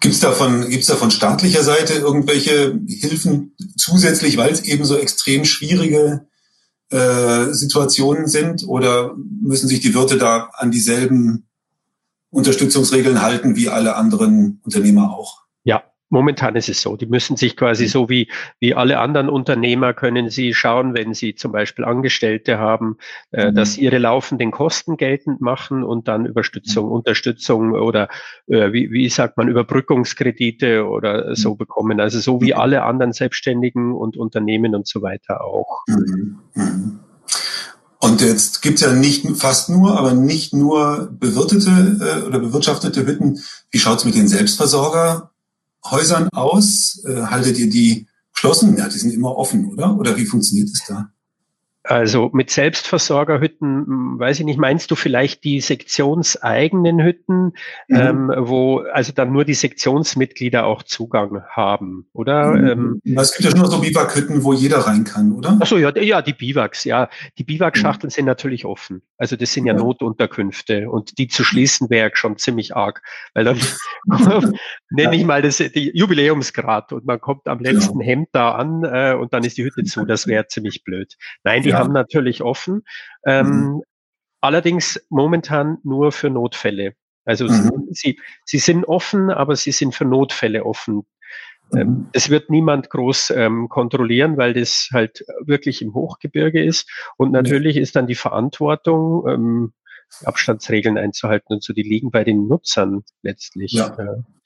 [0.00, 5.44] Gibt's davon, gibt's da von staatlicher Seite irgendwelche Hilfen zusätzlich, weil es eben so extrem
[5.44, 6.26] schwierige
[6.90, 8.66] äh, Situationen sind?
[8.66, 11.48] Oder müssen sich die Wirte da an dieselben
[12.30, 15.37] Unterstützungsregeln halten wie alle anderen Unternehmer auch?
[16.10, 17.88] Momentan ist es so, die müssen sich quasi mhm.
[17.88, 22.96] so wie, wie alle anderen Unternehmer können sie schauen, wenn sie zum Beispiel Angestellte haben,
[23.30, 23.54] äh, mhm.
[23.54, 26.92] dass ihre laufenden Kosten geltend machen und dann Überstützung, mhm.
[26.92, 28.08] Unterstützung oder
[28.46, 31.58] äh, wie, wie sagt man, Überbrückungskredite oder so mhm.
[31.58, 32.00] bekommen.
[32.00, 32.60] Also so wie mhm.
[32.60, 35.84] alle anderen Selbstständigen und Unternehmen und so weiter auch.
[38.00, 43.40] Und jetzt gibt's ja nicht fast nur, aber nicht nur bewirtete äh, oder bewirtschaftete Hütten.
[43.70, 44.28] Wie schaut's mit den
[45.82, 47.02] Selbstversorgerhäusern aus?
[47.04, 48.76] Äh, haltet ihr die geschlossen?
[48.76, 49.96] Ja, die sind immer offen, oder?
[49.96, 51.10] Oder wie funktioniert es da?
[51.88, 57.54] Also mit Selbstversorgerhütten, hm, weiß ich nicht, meinst du vielleicht die sektionseigenen Hütten,
[57.88, 57.96] mhm.
[57.96, 62.52] ähm, wo also dann nur die Sektionsmitglieder auch Zugang haben, oder?
[62.52, 63.00] Mhm.
[63.06, 65.56] Ähm, es gibt ja noch so Biwakhütten, wo jeder rein kann, oder?
[65.60, 67.08] Ach so, ja, ja, die Biwaks, ja.
[67.38, 68.12] Die Biwakschachteln mhm.
[68.12, 69.00] sind natürlich offen.
[69.16, 73.00] Also das sind ja, ja, Notunterkünfte und die zu schließen wäre schon ziemlich arg,
[73.32, 73.58] weil dann
[74.90, 78.08] nenne ich mal das die Jubiläumsgrad und man kommt am letzten ja.
[78.08, 80.04] Hemd da an äh, und dann ist die Hütte zu.
[80.04, 81.16] Das wäre ziemlich blöd.
[81.44, 82.82] Nein, die haben natürlich offen.
[83.24, 83.82] Ähm, mhm.
[84.40, 86.94] Allerdings momentan nur für Notfälle.
[87.24, 87.88] Also mhm.
[87.90, 91.06] sie, sie sind offen, aber sie sind für Notfälle offen.
[91.74, 92.08] Ähm, mhm.
[92.12, 96.88] Es wird niemand groß ähm, kontrollieren, weil das halt wirklich im Hochgebirge ist.
[97.16, 99.72] Und natürlich ist dann die Verantwortung, ähm,
[100.24, 103.72] Abstandsregeln einzuhalten und so, die liegen bei den Nutzern letztlich.
[103.72, 103.94] Ja,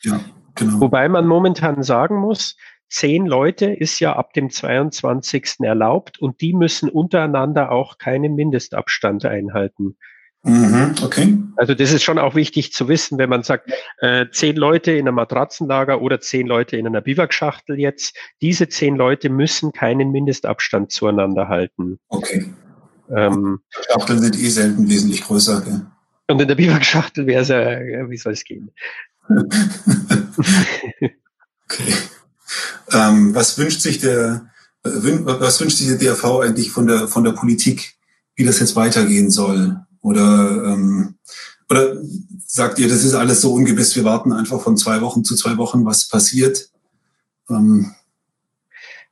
[0.03, 0.21] ja
[0.57, 0.81] genau.
[0.81, 2.57] Wobei man momentan sagen muss,
[2.93, 5.61] zehn Leute ist ja ab dem 22.
[5.61, 9.97] erlaubt und die müssen untereinander auch keinen Mindestabstand einhalten.
[10.45, 11.39] Mhm, okay.
[11.57, 15.07] Also das ist schon auch wichtig zu wissen, wenn man sagt, äh, zehn Leute in
[15.07, 20.93] einem Matratzenlager oder zehn Leute in einer Biwakschachtel jetzt, diese zehn Leute müssen keinen Mindestabstand
[20.93, 21.99] zueinander halten.
[22.09, 22.53] Okay.
[23.09, 25.63] Ähm, Schachteln sind eh selten wesentlich größer.
[25.63, 25.87] Gell?
[26.29, 28.71] Und in der Biwakschachtel wäre es ja, wie soll es gehen?
[31.65, 31.95] okay.
[32.91, 34.47] Ähm, was wünscht sich der,
[34.83, 37.95] was wünscht sich der DRV eigentlich von der, von der Politik,
[38.35, 39.81] wie das jetzt weitergehen soll?
[40.01, 41.15] Oder, ähm,
[41.71, 41.97] oder
[42.47, 45.57] sagt ihr, das ist alles so ungewiss, wir warten einfach von zwei Wochen zu zwei
[45.57, 46.71] Wochen, was passiert?
[47.49, 47.95] Ähm,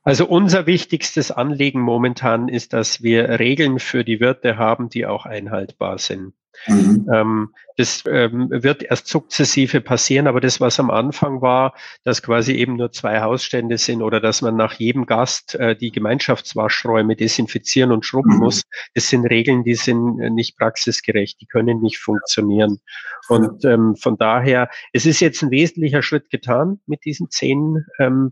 [0.03, 5.25] also unser wichtigstes Anliegen momentan ist, dass wir Regeln für die Wirte haben, die auch
[5.25, 6.33] einhaltbar sind.
[6.67, 7.07] Mhm.
[7.11, 12.53] Ähm, das ähm, wird erst sukzessive passieren, aber das, was am Anfang war, dass quasi
[12.53, 17.91] eben nur zwei Hausstände sind oder dass man nach jedem Gast äh, die Gemeinschaftswaschräume desinfizieren
[17.91, 18.39] und schrubben mhm.
[18.39, 22.79] muss, das sind Regeln, die sind äh, nicht praxisgerecht, die können nicht funktionieren.
[23.29, 27.85] Und ähm, von daher, es ist jetzt ein wesentlicher Schritt getan mit diesen zehn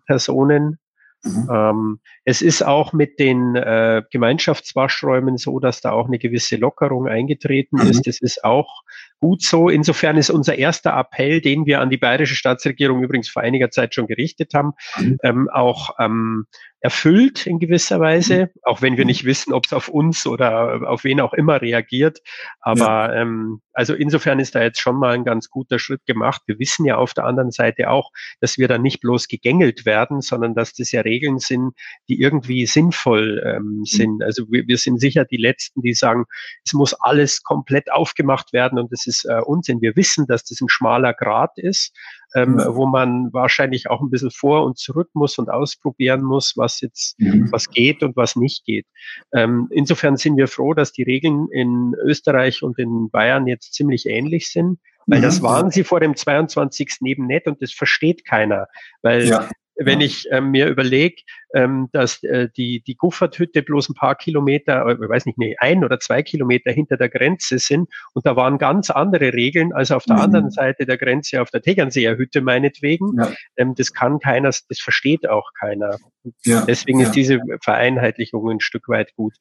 [0.05, 0.79] Personen,
[1.23, 1.49] Mhm.
[1.51, 7.07] Ähm, es ist auch mit den äh, Gemeinschaftswaschräumen so, dass da auch eine gewisse Lockerung
[7.07, 7.89] eingetreten mhm.
[7.89, 8.07] ist.
[8.07, 8.83] Das ist auch
[9.19, 9.69] gut so.
[9.69, 13.93] Insofern ist unser erster Appell, den wir an die bayerische Staatsregierung übrigens vor einiger Zeit
[13.93, 15.17] schon gerichtet haben, mhm.
[15.23, 16.45] ähm, auch ähm,
[16.81, 18.61] erfüllt in gewisser Weise, mhm.
[18.63, 22.19] auch wenn wir nicht wissen, ob es auf uns oder auf wen auch immer reagiert.
[22.61, 23.21] Aber ja.
[23.21, 26.41] ähm, also insofern ist da jetzt schon mal ein ganz guter Schritt gemacht.
[26.47, 30.21] Wir wissen ja auf der anderen Seite auch, dass wir da nicht bloß gegängelt werden,
[30.21, 31.73] sondern dass das ja Regeln sind,
[32.07, 33.85] die irgendwie sinnvoll ähm, mhm.
[33.85, 34.23] sind.
[34.23, 36.25] Also wir, wir sind sicher die Letzten, die sagen,
[36.65, 39.81] es muss alles komplett aufgemacht werden und das ist äh, Unsinn.
[39.81, 41.93] Wir wissen, dass das ein schmaler Grad ist
[42.35, 46.81] ähm, wo man wahrscheinlich auch ein bisschen vor und zurück muss und ausprobieren muss, was
[46.81, 47.51] jetzt, mhm.
[47.51, 48.85] was geht und was nicht geht.
[49.33, 54.05] Ähm, insofern sind wir froh, dass die Regeln in Österreich und in Bayern jetzt ziemlich
[54.05, 54.79] ähnlich sind.
[55.07, 55.45] Weil das mhm.
[55.45, 56.97] waren sie vor dem 22.
[57.05, 58.67] eben nicht und das versteht keiner.
[59.01, 61.21] Weil ja wenn ich ähm, mir überlege,
[61.53, 65.55] ähm, dass äh, die, die Gufferthütte bloß ein paar Kilometer, äh, ich weiß nicht, nee,
[65.59, 69.91] ein oder zwei Kilometer hinter der Grenze sind und da waren ganz andere Regeln als
[69.91, 70.21] auf der mhm.
[70.21, 73.17] anderen Seite der Grenze, auf der Tegernseer Hütte meinetwegen.
[73.17, 73.31] Ja.
[73.55, 75.97] Ähm, das kann keiner, das versteht auch keiner.
[76.43, 76.65] Ja.
[76.65, 77.07] Deswegen ja.
[77.07, 79.33] ist diese Vereinheitlichung ein Stück weit gut.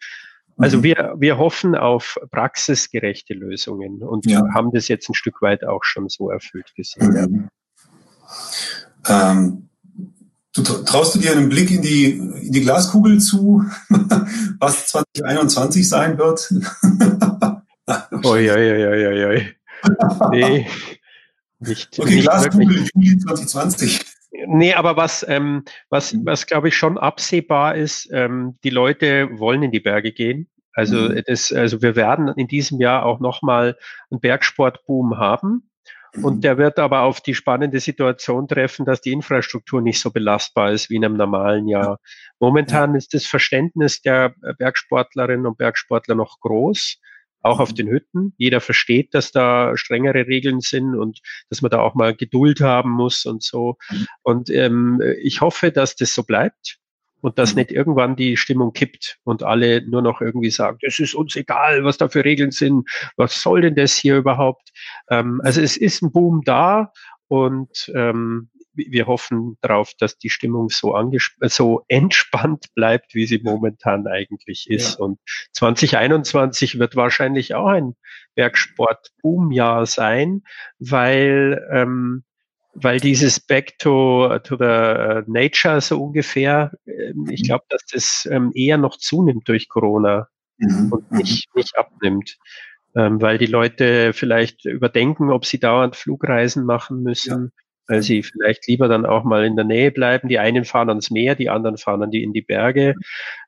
[0.57, 0.83] Also mhm.
[0.83, 4.43] wir, wir hoffen auf praxisgerechte Lösungen und ja.
[4.55, 7.11] haben das jetzt ein Stück weit auch schon so erfüllt gesehen.
[7.13, 7.49] Mhm.
[9.09, 9.68] Ähm,
[10.59, 13.65] Du traust du dir einen Blick in die, in die Glaskugel zu,
[14.59, 16.53] was 2021 sein wird?
[18.25, 19.55] oi, oi, oi, oi, oi.
[20.33, 20.67] Nee,
[21.61, 21.99] nicht.
[21.99, 22.91] Okay, nicht Glaskugel wirklich.
[22.95, 24.01] Juli 2020.
[24.47, 29.63] Nee, aber was, ähm, was, was glaube ich schon absehbar ist, ähm, die Leute wollen
[29.63, 30.49] in die Berge gehen.
[30.73, 31.23] Also, mhm.
[31.27, 33.77] das, also wir werden in diesem Jahr auch nochmal
[34.11, 35.68] einen Bergsportboom haben.
[36.23, 40.73] Und der wird aber auf die spannende Situation treffen, dass die Infrastruktur nicht so belastbar
[40.73, 42.01] ist wie in einem normalen Jahr.
[42.41, 46.99] Momentan ist das Verständnis der Bergsportlerinnen und Bergsportler noch groß,
[47.43, 47.77] auch auf mhm.
[47.77, 48.35] den Hütten.
[48.37, 52.91] Jeder versteht, dass da strengere Regeln sind und dass man da auch mal Geduld haben
[52.91, 53.77] muss und so.
[53.91, 54.07] Mhm.
[54.23, 56.79] Und ähm, ich hoffe, dass das so bleibt
[57.21, 57.61] und dass mhm.
[57.61, 61.85] nicht irgendwann die Stimmung kippt und alle nur noch irgendwie sagen, das ist uns egal,
[61.85, 64.71] was da für Regeln sind, was soll denn das hier überhaupt?
[65.11, 66.93] Ähm, also es ist ein Boom da
[67.29, 68.51] und ähm,
[68.87, 70.95] wir hoffen darauf, dass die Stimmung so,
[71.43, 74.99] so entspannt bleibt, wie sie momentan eigentlich ist.
[74.99, 75.05] Ja.
[75.05, 75.19] Und
[75.53, 77.97] 2021 wird wahrscheinlich auch ein
[78.37, 80.43] Bergsport-Boom-Jahr sein,
[80.79, 82.23] weil ähm,
[82.83, 87.47] weil dieses Back to, to the äh, Nature so ungefähr, ähm, ich mhm.
[87.47, 90.93] glaube, dass das ähm, eher noch zunimmt durch Corona mhm.
[90.93, 91.19] und mhm.
[91.19, 92.37] nicht, nicht abnimmt.
[92.95, 97.53] Ähm, weil die Leute vielleicht überdenken, ob sie dauernd Flugreisen machen müssen.
[97.55, 100.29] Ja weil sie vielleicht lieber dann auch mal in der Nähe bleiben.
[100.29, 102.95] Die einen fahren ans Meer, die anderen fahren dann die in die Berge,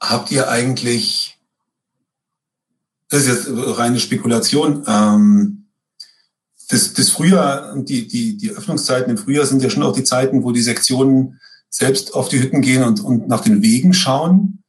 [0.00, 1.33] Habt ihr eigentlich
[3.14, 4.84] das ist jetzt reine Spekulation.
[4.88, 5.66] Ähm,
[6.68, 10.42] das, das Frühjahr, die, die, die Öffnungszeiten im Frühjahr sind ja schon auch die Zeiten,
[10.42, 14.64] wo die Sektionen selbst auf die Hütten gehen und, und nach den Wegen schauen.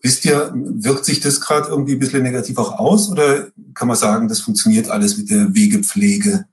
[0.00, 3.96] Wisst ihr, wirkt sich das gerade irgendwie ein bisschen negativ auch aus oder kann man
[3.96, 6.46] sagen, das funktioniert alles mit der Wegepflege?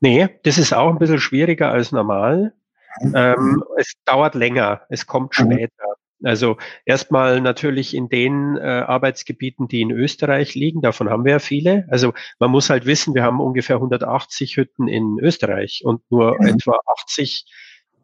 [0.00, 2.54] Nee, das ist auch ein bisschen schwieriger als normal.
[3.02, 3.12] Mhm.
[3.14, 5.52] Ähm, es dauert länger, es kommt mhm.
[5.52, 5.89] später.
[6.22, 11.38] Also erstmal natürlich in den äh, Arbeitsgebieten, die in Österreich liegen, davon haben wir ja
[11.38, 11.86] viele.
[11.88, 16.46] Also man muss halt wissen, wir haben ungefähr 180 Hütten in Österreich und nur mhm.
[16.46, 17.46] etwa 80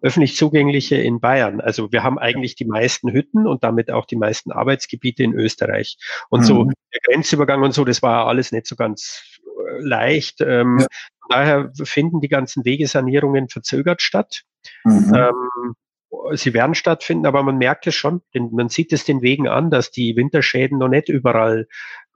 [0.03, 1.61] öffentlich zugängliche in Bayern.
[1.61, 5.99] Also wir haben eigentlich die meisten Hütten und damit auch die meisten Arbeitsgebiete in Österreich.
[6.29, 6.45] Und mhm.
[6.45, 10.41] so der Grenzübergang und so, das war alles nicht so ganz äh, leicht.
[10.41, 10.87] Ähm, ja.
[11.29, 14.43] Daher finden die ganzen Wegesanierungen verzögert statt.
[14.85, 15.13] Mhm.
[15.15, 15.75] Ähm,
[16.33, 19.71] sie werden stattfinden, aber man merkt es schon, denn man sieht es den Wegen an,
[19.71, 21.69] dass die Winterschäden noch nicht überall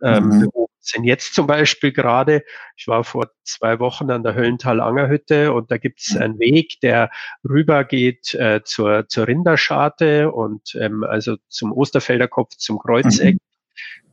[0.03, 0.51] ähm, mhm.
[0.81, 1.05] sind.
[1.05, 2.43] Jetzt zum Beispiel gerade,
[2.77, 7.11] ich war vor zwei Wochen an der Höllental-Angerhütte und da gibt es einen Weg, der
[7.49, 13.35] rübergeht äh, zur, zur Rinderscharte und ähm, also zum Osterfelder Kopf, zum Kreuzeck.
[13.35, 13.41] Mhm.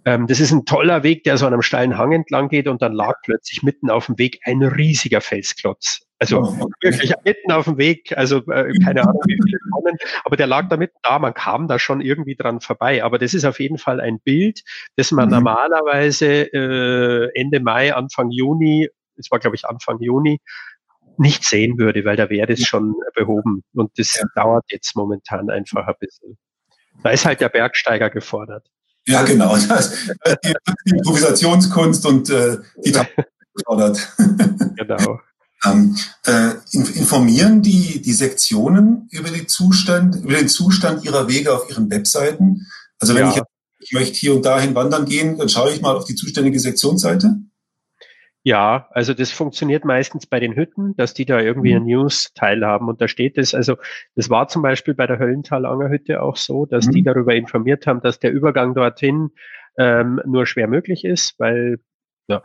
[0.05, 2.81] Ähm, das ist ein toller Weg, der so an einem steilen Hang entlang geht und
[2.81, 6.06] dann lag plötzlich mitten auf dem Weg ein riesiger Felsklotz.
[6.19, 10.35] Also oh, wirklich mitten auf dem Weg, also äh, keine Ahnung, wie viele kommen, aber
[10.35, 13.03] der lag da mitten da, man kam da schon irgendwie dran vorbei.
[13.03, 14.63] Aber das ist auf jeden Fall ein Bild,
[14.95, 15.35] das man mhm.
[15.35, 20.39] normalerweise äh, Ende Mai, Anfang Juni, es war glaube ich Anfang Juni,
[21.17, 23.63] nicht sehen würde, weil da wäre das schon behoben.
[23.73, 24.23] Und das ja.
[24.35, 26.37] dauert jetzt momentan einfach ein bisschen.
[27.03, 28.67] Da ist halt der Bergsteiger gefordert.
[29.07, 29.55] Ja, genau.
[29.67, 30.07] Das,
[30.43, 30.53] die,
[30.85, 32.93] die Improvisationskunst und äh, die
[33.57, 34.15] gefordert.
[34.75, 35.19] genau.
[35.65, 41.69] Ähm, äh, informieren die, die Sektionen über, die Zustand, über den Zustand ihrer Wege auf
[41.69, 42.67] ihren Webseiten?
[42.99, 43.35] Also wenn ja.
[43.35, 43.41] ich,
[43.79, 47.37] ich möchte hier und dahin wandern gehen, dann schaue ich mal auf die zuständige Sektionsseite.
[48.47, 51.81] Ja, also das funktioniert meistens bei den Hütten, dass die da irgendwie mhm.
[51.81, 52.87] ein News-Teil haben.
[52.87, 53.75] Und da steht es, also
[54.15, 56.91] das war zum Beispiel bei der Höllental-Anger Hütte auch so, dass mhm.
[56.91, 59.31] die darüber informiert haben, dass der Übergang dorthin
[59.77, 61.79] ähm, nur schwer möglich ist, weil
[62.29, 62.41] ja,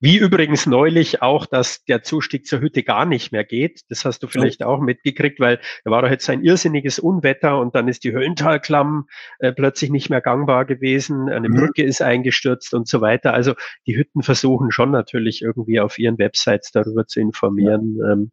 [0.00, 3.82] wie übrigens neulich auch, dass der Zustieg zur Hütte gar nicht mehr geht.
[3.90, 7.74] Das hast du vielleicht auch mitgekriegt, weil da war doch jetzt ein irrsinniges Unwetter und
[7.74, 9.08] dann ist die Höllentalklamm
[9.38, 11.28] äh, plötzlich nicht mehr gangbar gewesen.
[11.28, 11.54] Eine mhm.
[11.54, 13.34] Brücke ist eingestürzt und so weiter.
[13.34, 13.54] Also
[13.86, 17.98] die Hütten versuchen schon natürlich irgendwie auf ihren Websites darüber zu informieren.
[18.10, 18.30] Ähm,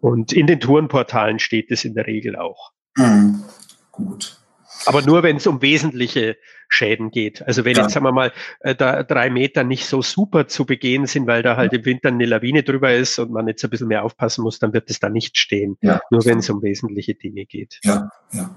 [0.00, 2.72] und in den Tourenportalen steht es in der Regel auch.
[2.96, 3.44] Mhm.
[3.92, 4.41] Gut.
[4.86, 6.36] Aber nur, wenn es um wesentliche
[6.68, 7.46] Schäden geht.
[7.46, 7.82] Also wenn ja.
[7.82, 11.42] jetzt, sagen wir mal, äh, da drei Meter nicht so super zu begehen sind, weil
[11.42, 14.42] da halt im Winter eine Lawine drüber ist und man jetzt ein bisschen mehr aufpassen
[14.42, 15.76] muss, dann wird es da nicht stehen.
[15.82, 16.00] Ja.
[16.10, 17.78] Nur wenn es um wesentliche Dinge geht.
[17.84, 18.50] Ja, ja.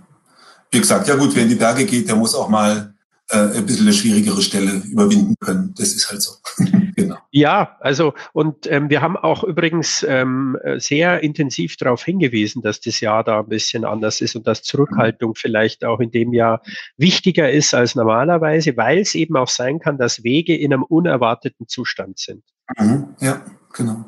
[0.72, 2.95] Wie gesagt, ja gut, wer in die Berge geht, der muss auch mal
[3.30, 5.74] äh, ein bisschen eine schwierigere Stelle überwinden können.
[5.78, 6.34] Das ist halt so.
[6.96, 7.18] genau.
[7.32, 13.00] Ja, also und ähm, wir haben auch übrigens ähm, sehr intensiv darauf hingewiesen, dass das
[13.00, 16.62] Jahr da ein bisschen anders ist und dass Zurückhaltung vielleicht auch in dem Jahr
[16.98, 21.68] wichtiger ist als normalerweise, weil es eben auch sein kann, dass Wege in einem unerwarteten
[21.68, 22.44] Zustand sind.
[22.78, 23.16] Mhm.
[23.20, 24.06] Ja, genau.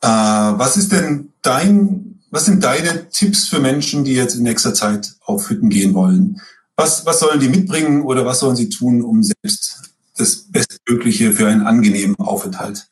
[0.00, 4.72] Äh, was ist denn dein, was sind deine Tipps für Menschen, die jetzt in nächster
[4.72, 6.40] Zeit auf Hütten gehen wollen?
[6.76, 11.46] Was, was sollen die mitbringen oder was sollen sie tun, um selbst das Bestmögliche für
[11.46, 12.86] einen angenehmen Aufenthalt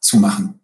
[0.00, 0.60] zu machen?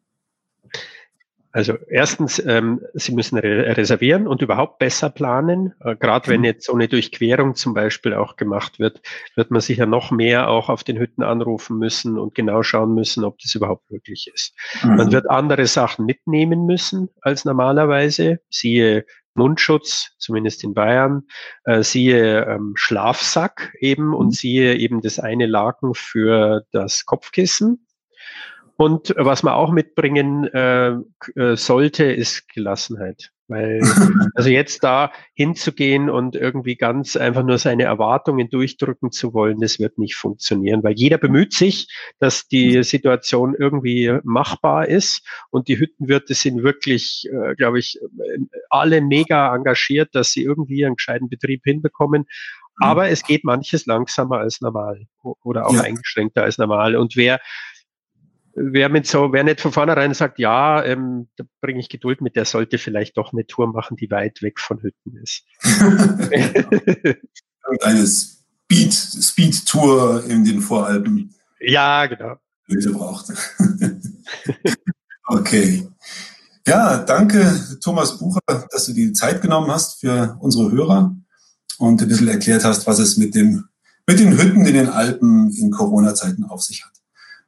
[1.54, 5.72] Also erstens, ähm, Sie müssen re reservieren und überhaupt besser planen.
[5.78, 6.46] Äh, Gerade wenn mhm.
[6.46, 9.00] jetzt so eine Durchquerung zum Beispiel auch gemacht wird,
[9.36, 13.22] wird man sicher noch mehr auch auf den Hütten anrufen müssen und genau schauen müssen,
[13.22, 14.52] ob das überhaupt möglich ist.
[14.82, 14.96] Mhm.
[14.96, 18.40] Man wird andere Sachen mitnehmen müssen als normalerweise.
[18.50, 21.24] Siehe Mundschutz, zumindest in Bayern,
[21.64, 24.32] äh, siehe ähm, Schlafsack eben und mhm.
[24.32, 27.86] siehe eben das eine Laken für das Kopfkissen.
[28.76, 30.96] Und was man auch mitbringen äh,
[31.36, 33.33] äh sollte, ist Gelassenheit.
[33.46, 33.80] Weil,
[34.34, 39.78] also jetzt da hinzugehen und irgendwie ganz einfach nur seine Erwartungen durchdrücken zu wollen, das
[39.78, 45.78] wird nicht funktionieren, weil jeder bemüht sich, dass die Situation irgendwie machbar ist und die
[45.78, 47.98] Hüttenwirte sind wirklich, äh, glaube ich,
[48.70, 52.22] alle mega engagiert, dass sie irgendwie einen gescheiten Betrieb hinbekommen.
[52.22, 52.86] Mhm.
[52.86, 55.82] Aber es geht manches langsamer als normal oder auch ja.
[55.82, 56.96] eingeschränkter als normal.
[56.96, 57.40] Und wer
[58.56, 62.36] wer mit so, wer nicht von vornherein sagt, ja, ähm, da bringe ich Geduld mit,
[62.36, 65.44] der sollte vielleicht doch eine Tour machen, die weit weg von Hütten ist.
[67.82, 71.34] eine Speed, Speed-Tour in den Voralpen.
[71.60, 72.36] Ja, genau.
[72.66, 73.26] Hütte braucht.
[75.26, 75.88] okay.
[76.66, 78.40] Ja, danke, Thomas Bucher,
[78.70, 81.14] dass du die Zeit genommen hast für unsere Hörer
[81.78, 83.68] und ein bisschen erklärt hast, was es mit dem,
[84.06, 86.92] mit den Hütten in den Alpen in Corona-Zeiten auf sich hat.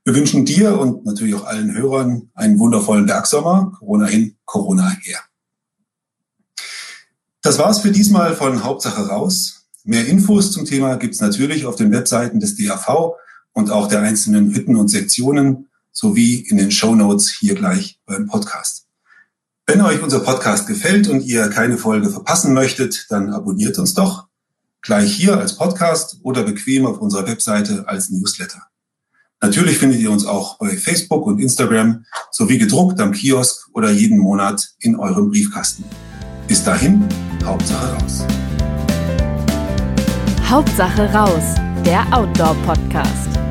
[0.06, 3.72] Wir wünschen dir und natürlich auch allen Hörern einen wundervollen Bergsommer.
[3.76, 5.18] Corona hin, Corona her.
[7.42, 9.66] Das war's für diesmal von Hauptsache raus.
[9.82, 13.16] Mehr Infos zum Thema gibt's natürlich auf den Webseiten des DAV
[13.52, 18.28] und auch der einzelnen Hütten und Sektionen sowie in den Show Notes hier gleich beim
[18.28, 18.86] Podcast.
[19.66, 24.28] Wenn euch unser Podcast gefällt und ihr keine Folge verpassen möchtet, dann abonniert uns doch
[24.82, 28.68] gleich hier als Podcast oder bequem auf unserer Webseite als Newsletter.
[29.42, 34.18] Natürlich findet ihr uns auch bei Facebook und Instagram sowie gedruckt am Kiosk oder jeden
[34.18, 35.84] Monat in eurem Briefkasten.
[36.48, 37.06] Bis dahin,
[37.44, 38.24] Hauptsache raus.
[40.48, 43.45] Hauptsache raus, der Outdoor-Podcast.